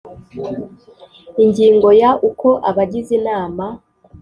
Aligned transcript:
Ingingo 1.43 1.87
ya 2.01 2.11
uko 2.29 2.47
abagize 2.69 3.11
inama 3.19 3.65